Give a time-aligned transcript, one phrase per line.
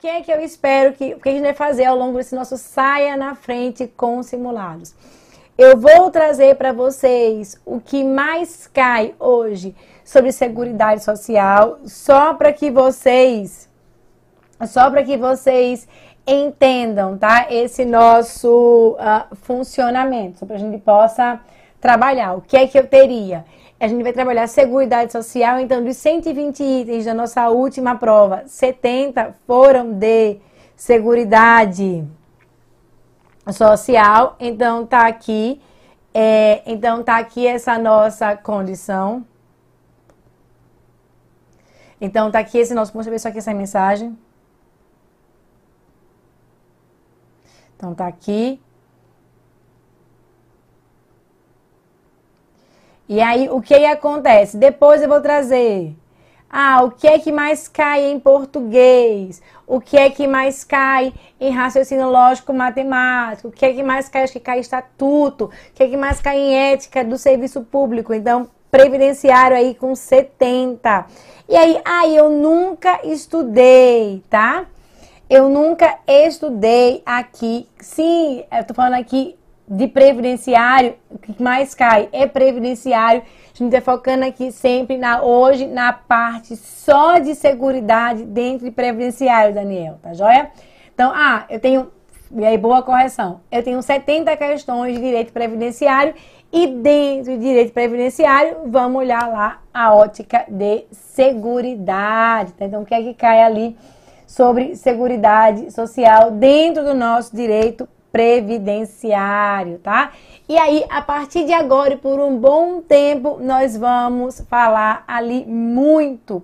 [0.00, 2.34] que é que eu espero que, o que a gente vai fazer ao longo desse
[2.34, 4.94] nosso Saia na Frente com simulados?
[5.58, 12.50] Eu vou trazer para vocês o que mais cai hoje sobre Seguridade Social, só para
[12.50, 13.68] que vocês,
[14.66, 15.86] só para que vocês
[16.26, 17.48] entendam, tá?
[17.50, 21.38] Esse nosso uh, funcionamento, para a gente possa
[21.78, 22.32] trabalhar.
[22.38, 23.44] O que é que eu teria?
[23.80, 29.34] A gente vai trabalhar Seguridade Social, então dos 120 itens da nossa última prova, 70
[29.46, 30.38] foram de
[30.76, 32.06] Seguridade
[33.50, 35.62] Social, então tá aqui,
[36.12, 39.24] é, então tá aqui essa nossa condição.
[41.98, 44.18] Então tá aqui esse nosso, deixa eu ver só aqui essa mensagem.
[47.76, 48.60] Então tá aqui.
[53.10, 54.56] E aí o que acontece?
[54.56, 55.96] Depois eu vou trazer
[56.48, 59.42] ah, o que é que mais cai em português?
[59.66, 63.48] O que é que mais cai em raciocínio lógico matemático?
[63.48, 64.22] O que é que mais cai?
[64.22, 65.46] Acho que cai estatuto.
[65.46, 68.14] O que é que mais cai em ética do serviço público?
[68.14, 71.04] Então, previdenciário aí com 70.
[71.48, 74.66] E aí, ah, eu nunca estudei, tá?
[75.28, 77.68] Eu nunca estudei aqui.
[77.80, 79.36] Sim, eu tô falando aqui
[79.70, 83.22] de previdenciário, o que mais cai é previdenciário.
[83.22, 88.72] A gente está focando aqui sempre na hoje na parte só de seguridade dentro de
[88.72, 90.50] previdenciário, Daniel, tá joia?
[90.92, 91.88] Então, ah, eu tenho
[92.32, 93.40] e aí boa correção.
[93.50, 96.14] Eu tenho 70 questões de direito previdenciário
[96.52, 102.52] e dentro de direito previdenciário, vamos olhar lá a ótica de seguridade.
[102.52, 102.64] Tá?
[102.64, 103.76] Então, o que é que cai ali?
[104.30, 110.12] sobre Seguridade Social dentro do nosso direito previdenciário, tá?
[110.48, 115.44] E aí, a partir de agora e por um bom tempo, nós vamos falar ali
[115.46, 116.42] muito,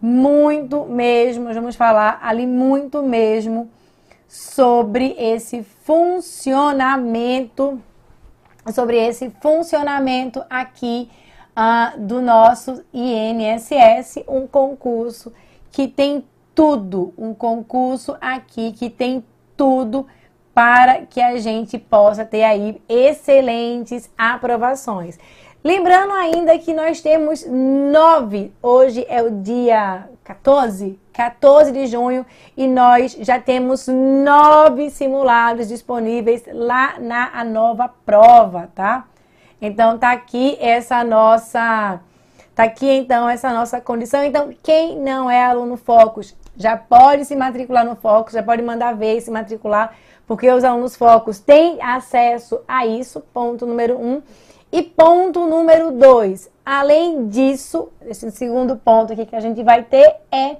[0.00, 3.70] muito mesmo, nós vamos falar ali muito mesmo
[4.28, 7.80] sobre esse funcionamento,
[8.72, 11.08] sobre esse funcionamento aqui
[11.56, 15.32] uh, do nosso INSS, um concurso
[15.70, 16.24] que tem
[16.54, 19.24] tudo, um concurso aqui que tem
[19.56, 20.06] tudo
[20.54, 25.18] para que a gente possa ter aí excelentes aprovações.
[25.64, 32.24] Lembrando ainda que nós temos nove, hoje é o dia 14, 14 de junho,
[32.56, 39.06] e nós já temos nove simulados disponíveis lá na nova prova, tá?
[39.60, 41.98] Então tá aqui essa nossa,
[42.54, 44.22] tá aqui então essa nossa condição.
[44.22, 48.94] Então quem não é aluno Focus já pode se matricular no Focus, já pode mandar
[48.94, 49.94] ver e se matricular,
[50.26, 54.22] porque os alunos Focus têm acesso a isso, ponto número um.
[54.72, 60.16] E ponto número dois, além disso, esse segundo ponto aqui que a gente vai ter
[60.32, 60.56] é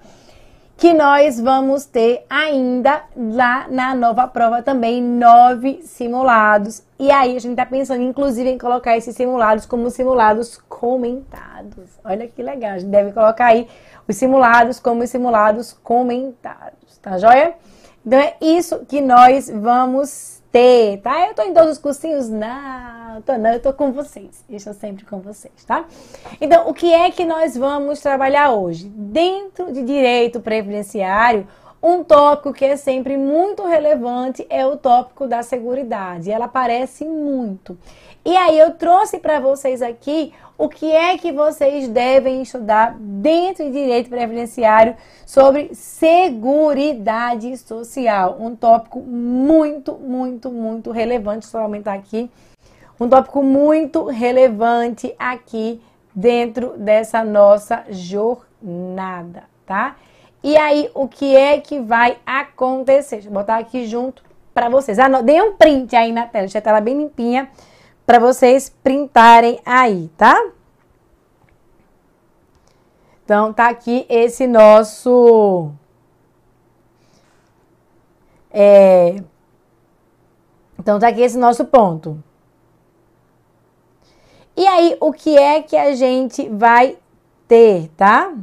[0.77, 6.83] que nós vamos ter ainda lá na nova prova também nove simulados.
[6.99, 11.99] E aí a gente está pensando, inclusive, em colocar esses simulados como simulados comentados.
[12.05, 13.69] Olha que legal, a gente deve colocar aí
[14.07, 17.55] os simulados como os simulados comentados, tá joia?
[18.07, 21.27] Então é isso que nós vamos ter, tá?
[21.27, 22.29] Eu tô em todos os cursinhos?
[22.29, 24.45] Não, tô não, eu tô com vocês.
[24.49, 25.85] Estou sempre com vocês, tá?
[26.41, 28.89] Então, o que é que nós vamos trabalhar hoje?
[28.89, 31.49] Dentro de direito previdenciário,
[31.83, 36.31] um tópico que é sempre muito relevante é o tópico da seguridade.
[36.31, 37.77] Ela aparece muito.
[38.25, 43.65] E aí eu trouxe para vocês aqui o que é que vocês devem estudar dentro
[43.65, 48.37] de direito previdenciário sobre seguridade social.
[48.39, 51.53] Um tópico muito, muito, muito relevante.
[51.53, 52.31] Eu aumentar aqui.
[53.01, 55.83] Um tópico muito relevante aqui
[56.15, 59.97] dentro dessa nossa jornada, tá?
[60.43, 63.17] E aí, o que é que vai acontecer?
[63.17, 64.23] Deixa eu botar aqui junto
[64.53, 64.99] para vocês.
[65.01, 67.51] Ah, dê um print aí na tela, deixa a tela bem limpinha
[68.07, 70.51] para vocês printarem aí, tá?
[73.25, 75.71] Então, tá aqui esse nosso.
[78.51, 79.17] É,
[80.79, 82.23] então, tá aqui esse nosso ponto.
[84.55, 86.99] E aí, o que é que a gente vai
[87.49, 88.35] ter, tá?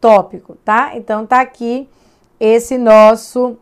[0.00, 0.96] tópico, tá?
[0.96, 1.88] Então, tá aqui
[2.38, 3.56] esse nosso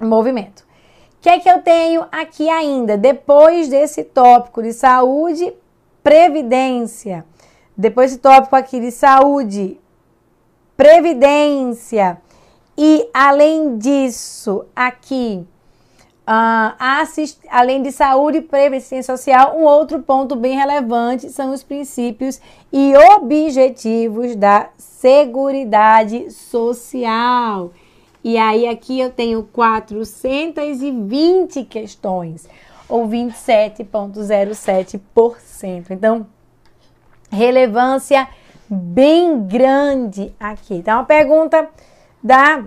[0.00, 0.60] movimento.
[0.60, 2.96] O que é que eu tenho aqui ainda?
[2.96, 5.54] Depois desse tópico de saúde,
[6.02, 7.24] previdência.
[7.76, 9.78] Depois desse tópico aqui de saúde,
[10.76, 12.20] previdência.
[12.76, 15.46] E além disso, aqui
[16.24, 22.40] Assist, além de saúde e previdência social, um outro ponto bem relevante são os princípios
[22.72, 27.72] e objetivos da Seguridade Social.
[28.22, 32.48] E aí aqui eu tenho 420 questões,
[32.88, 35.90] ou 27,07%.
[35.90, 36.24] Então,
[37.30, 38.28] relevância
[38.70, 40.74] bem grande aqui.
[40.74, 41.68] Então, uma pergunta
[42.22, 42.64] da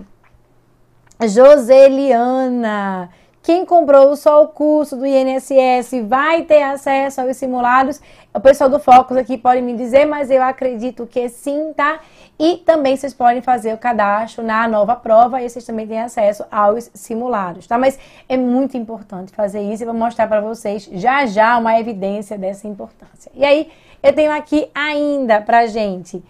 [1.26, 3.08] Joseliana.
[3.46, 8.00] Quem comprou só o curso do INSS vai ter acesso aos simulados?
[8.34, 12.00] O pessoal do Focus aqui pode me dizer, mas eu acredito que sim, tá?
[12.40, 16.44] E também vocês podem fazer o cadastro na nova prova e vocês também têm acesso
[16.50, 17.78] aos simulados, tá?
[17.78, 17.96] Mas
[18.28, 22.66] é muito importante fazer isso e vou mostrar para vocês já já uma evidência dessa
[22.66, 23.30] importância.
[23.32, 23.70] E aí,
[24.02, 26.20] eu tenho aqui ainda pra gente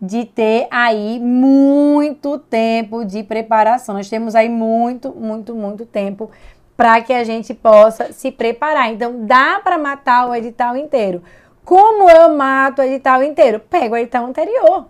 [0.00, 3.94] de ter aí muito tempo de preparação.
[3.94, 6.30] Nós temos aí muito, muito, muito tempo
[6.76, 8.92] para que a gente possa se preparar.
[8.92, 11.22] Então, dá para matar o edital inteiro.
[11.64, 13.58] Como eu mato o edital inteiro?
[13.58, 14.86] Pego o edital anterior.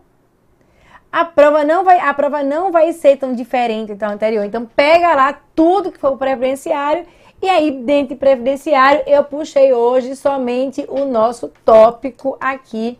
[1.10, 4.44] A prova não vai, a prova não vai ser tão diferente do edital anterior.
[4.44, 7.06] Então, pega lá tudo que for o preferenciário
[7.40, 12.98] e aí, dentro de previdenciário, eu puxei hoje somente o nosso tópico aqui,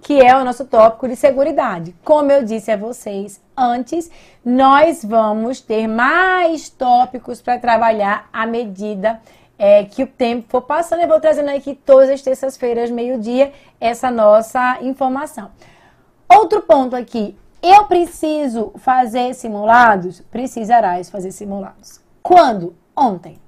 [0.00, 1.94] que é o nosso tópico de seguridade.
[2.04, 4.10] Como eu disse a vocês antes,
[4.44, 9.20] nós vamos ter mais tópicos para trabalhar à medida
[9.58, 14.10] é, que o tempo for passando, eu vou trazendo aqui todas as terças-feiras, meio-dia, essa
[14.10, 15.50] nossa informação.
[16.28, 20.20] Outro ponto aqui, eu preciso fazer simulados?
[20.20, 22.00] Precisarás fazer simulados.
[22.22, 22.74] Quando?
[22.96, 23.38] Ontem.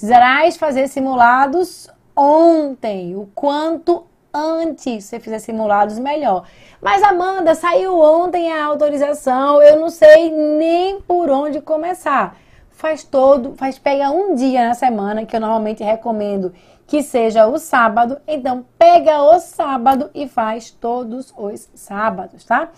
[0.00, 3.14] Precisarás fazer simulados ontem.
[3.14, 6.46] O quanto antes você fizer simulados, melhor.
[6.80, 12.34] Mas Amanda, saiu ontem a autorização, eu não sei nem por onde começar.
[12.70, 16.54] Faz todo, faz pega um dia na semana que eu normalmente recomendo
[16.86, 18.16] que seja o sábado.
[18.26, 22.70] Então pega o sábado e faz todos os sábados, tá?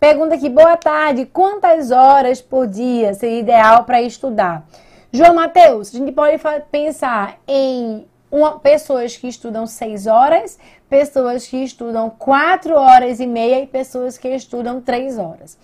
[0.00, 4.66] Pergunta aqui, boa tarde, quantas horas por dia seria ideal para estudar?
[5.12, 6.38] João Mateus, a gente pode
[6.70, 10.58] pensar em uma, pessoas que estudam seis horas,
[10.88, 15.56] pessoas que estudam quatro horas e meia e pessoas que estudam três horas.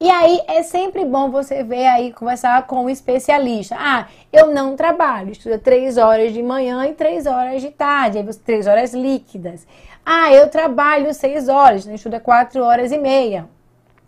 [0.00, 3.76] E aí é sempre bom você ver aí, conversar com um especialista.
[3.78, 8.24] Ah, eu não trabalho, estudo três horas de manhã e três horas de tarde, aí
[8.24, 9.66] você três horas líquidas.
[10.06, 13.46] Ah, eu trabalho seis horas, não estuda quatro horas e meia.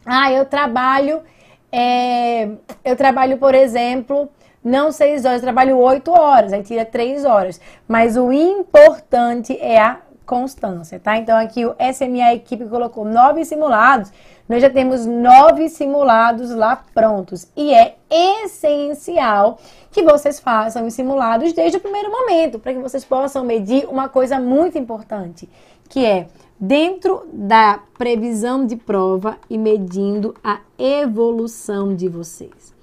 [0.07, 1.23] Ah, eu trabalho,
[1.71, 2.49] é,
[2.85, 4.31] eu trabalho, por exemplo,
[4.63, 7.61] não seis horas, trabalho oito horas, aí tira três horas.
[7.89, 11.17] Mas o importante é a constância, tá?
[11.17, 14.13] Então aqui o SMA equipe colocou nove simulados.
[14.49, 17.49] Nós já temos nove simulados lá prontos.
[17.57, 19.59] E é essencial
[19.91, 24.09] que vocês façam os simulados desde o primeiro momento, para que vocês possam medir uma
[24.09, 25.49] coisa muito importante,
[25.89, 32.80] que é dentro da previsão de prova e medindo a evolução de vocês.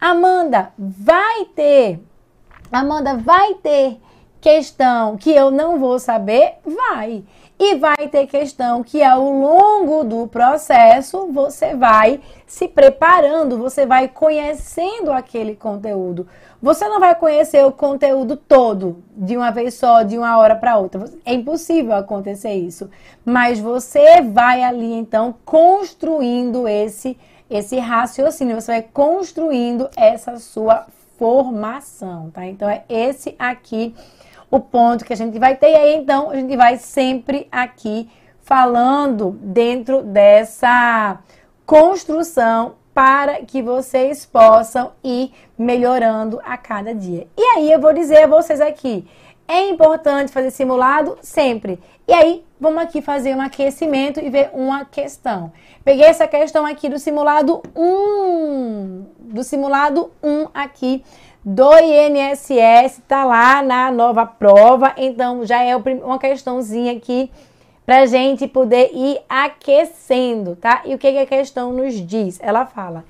[0.00, 2.00] Amanda, vai ter.
[2.72, 4.00] Amanda, vai ter
[4.40, 6.54] questão que eu não vou saber?
[6.64, 7.22] Vai.
[7.58, 14.08] E vai ter questão que ao longo do processo você vai se preparando, você vai
[14.08, 16.26] conhecendo aquele conteúdo.
[16.62, 20.78] Você não vai conhecer o conteúdo todo de uma vez só, de uma hora para
[20.78, 21.04] outra.
[21.26, 22.88] É impossível acontecer isso.
[23.22, 27.18] Mas você vai ali então construindo esse
[27.50, 30.86] esse raciocínio, você vai construindo essa sua
[31.18, 32.46] formação, tá?
[32.46, 33.94] Então é esse aqui
[34.50, 35.70] o ponto que a gente vai ter.
[35.70, 38.08] E aí então a gente vai sempre aqui
[38.40, 41.18] falando dentro dessa
[41.66, 47.26] construção para que vocês possam ir melhorando a cada dia.
[47.36, 49.06] E aí eu vou dizer a vocês aqui,
[49.50, 51.80] é importante fazer simulado sempre.
[52.06, 55.52] E aí, vamos aqui fazer um aquecimento e ver uma questão.
[55.84, 61.04] Peguei essa questão aqui do simulado 1, do simulado 1 aqui
[61.44, 64.94] do INSS, tá lá na nova prova.
[64.96, 67.28] Então, já é uma questãozinha aqui
[67.84, 70.82] pra gente poder ir aquecendo, tá?
[70.84, 72.38] E o que, que a questão nos diz?
[72.40, 73.04] Ela fala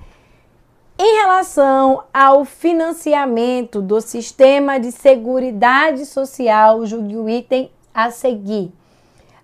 [1.03, 8.71] em relação ao financiamento do sistema de seguridade social, julgue o item a seguir.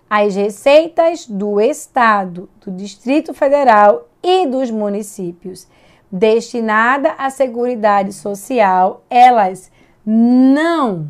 [0.08, 5.66] As receitas do Estado, do Distrito Federal e dos municípios
[6.12, 9.68] destinada à seguridade social, elas
[10.06, 11.08] não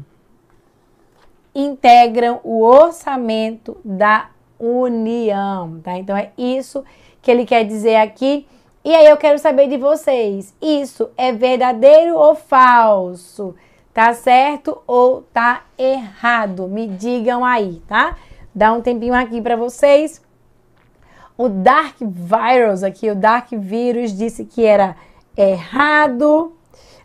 [1.55, 5.99] integram o orçamento da União, tá?
[5.99, 6.83] Então é isso
[7.21, 8.47] que ele quer dizer aqui
[8.85, 13.55] e aí eu quero saber de vocês, isso é verdadeiro ou falso?
[13.93, 16.69] Tá certo ou tá errado?
[16.69, 18.17] Me digam aí, tá?
[18.55, 20.23] Dá um tempinho aqui para vocês.
[21.37, 24.97] O Dark Virus aqui, o Dark Vírus disse que era
[25.37, 26.53] errado.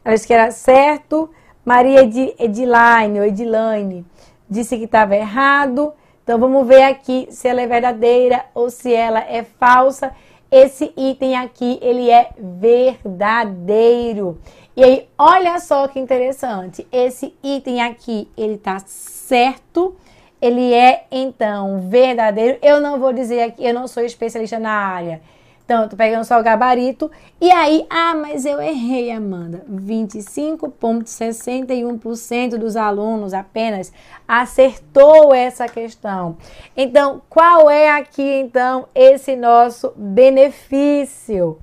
[0.05, 1.29] Ela disse que era certo.
[1.65, 4.05] Maria Ediline ou
[4.49, 5.93] disse que estava errado.
[6.23, 10.11] Então vamos ver aqui se ela é verdadeira ou se ela é falsa
[10.53, 14.39] esse item aqui, ele é verdadeiro.
[14.77, 16.87] E aí, olha só que interessante.
[16.91, 19.95] Esse item aqui, ele tá certo.
[20.39, 22.59] Ele é, então, verdadeiro.
[22.61, 25.21] Eu não vou dizer aqui, eu não sou especialista na área.
[25.65, 27.09] Então, eu pegando só o gabarito.
[27.39, 29.65] E aí, ah, mas eu errei, Amanda.
[29.71, 33.93] 25,61% dos alunos apenas
[34.27, 36.35] acertou essa questão.
[36.75, 41.57] Então, qual é aqui, então, esse nosso benefício?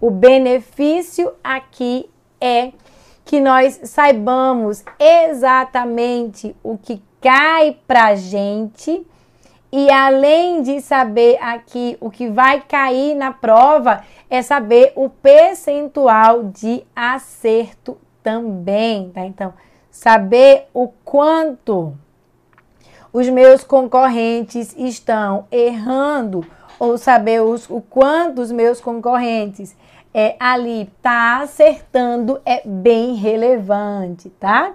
[0.00, 2.08] O benefício aqui
[2.40, 2.70] é
[3.24, 9.04] que nós saibamos exatamente o que cai pra gente
[9.72, 16.44] e além de saber aqui o que vai cair na prova, é saber o percentual
[16.44, 19.24] de acerto também, tá?
[19.24, 19.54] Então,
[19.90, 21.94] saber o quanto
[23.12, 26.44] os meus concorrentes estão errando
[26.78, 29.76] ou saber os, o quanto os meus concorrentes
[30.12, 34.72] é, ali tá acertando é bem relevante, tá?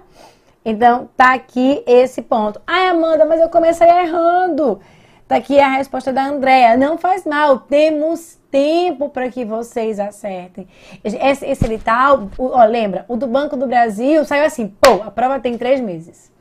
[0.68, 2.60] Então, tá aqui esse ponto.
[2.66, 4.80] Ai, Amanda, mas eu comecei errando.
[5.28, 6.76] Tá aqui a resposta da Andrea.
[6.76, 10.66] Não faz mal, temos tempo para que vocês acertem.
[11.04, 15.38] Esse, esse edital, ó, lembra, o do Banco do Brasil saiu assim, pô, a prova
[15.38, 16.32] tem três meses.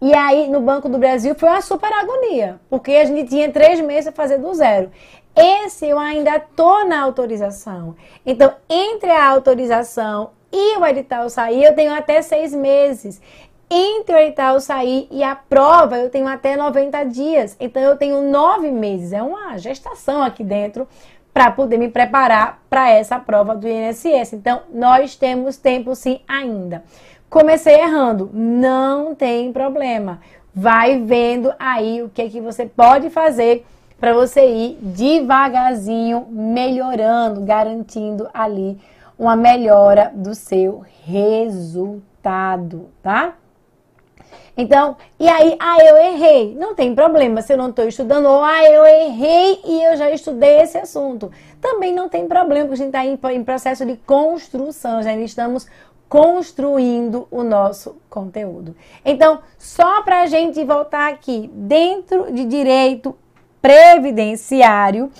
[0.00, 3.78] E aí, no Banco do Brasil, foi uma super agonia, porque a gente tinha três
[3.78, 4.90] meses para fazer do zero.
[5.36, 7.94] Esse eu ainda tô na autorização.
[8.24, 13.20] Então, entre a autorização e o edital sair, eu tenho até seis meses.
[13.72, 17.56] Entre o edital sair e a prova, eu tenho até 90 dias.
[17.60, 19.12] Então, eu tenho nove meses.
[19.12, 20.88] É uma gestação aqui dentro
[21.32, 24.32] para poder me preparar para essa prova do INSS.
[24.32, 26.82] Então, nós temos tempo sim ainda.
[27.28, 30.20] Comecei errando, não tem problema.
[30.52, 33.64] Vai vendo aí o que é que você pode fazer
[34.00, 38.80] para você ir devagarzinho melhorando, garantindo ali
[39.16, 43.34] uma melhora do seu resultado, tá?
[44.56, 46.54] Então, e aí, ah, eu errei.
[46.54, 50.10] Não tem problema se eu não estou estudando, ou ah, eu errei e eu já
[50.10, 51.30] estudei esse assunto.
[51.60, 55.66] Também não tem problema, porque a gente está em, processo de construção, já estamos
[56.08, 58.74] construindo o nosso conteúdo.
[59.04, 63.16] Então, só para a gente voltar aqui, dentro de direito
[63.62, 65.10] previdenciário,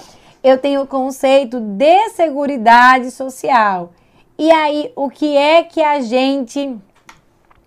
[0.43, 3.93] eu tenho o conceito de seguridade social.
[4.39, 6.77] E aí, o que é que a gente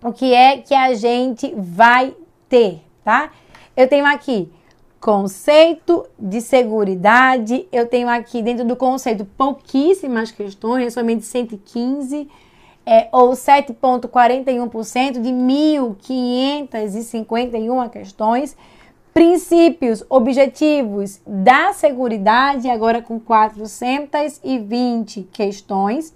[0.04, 2.14] o que é que a gente vai
[2.46, 3.32] ter, tá?
[3.74, 4.52] Eu tenho aqui
[5.00, 12.28] conceito de seguridade, eu tenho aqui dentro do conceito pouquíssimas questões, somente 115
[12.84, 18.54] é, ou 7,41% de 1.551 questões.
[19.14, 26.14] Princípios, objetivos da seguridade, agora com 420 questões.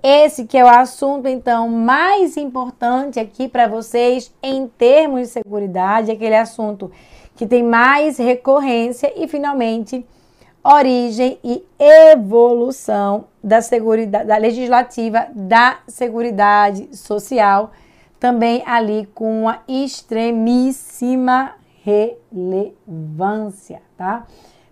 [0.03, 6.11] Esse que é o assunto então mais importante aqui para vocês em termos de segurança,
[6.11, 6.91] aquele assunto
[7.35, 10.03] que tem mais recorrência e finalmente
[10.63, 17.71] origem e evolução da seguridade da legislativa da seguridade social,
[18.19, 24.25] também ali com uma extremíssima relevância, tá?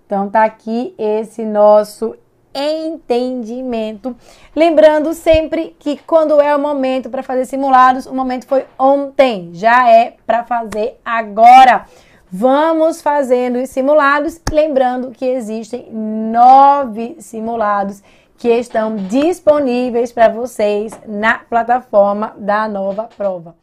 [0.05, 2.15] Então tá aqui esse nosso
[2.59, 4.15] entendimento.
[4.55, 9.89] Lembrando sempre que quando é o momento para fazer simulados, o momento foi ontem, já
[9.89, 11.85] é para fazer agora.
[12.31, 18.03] Vamos fazendo os simulados, lembrando que existem nove simulados
[18.37, 23.55] que estão disponíveis para vocês na plataforma da nova prova.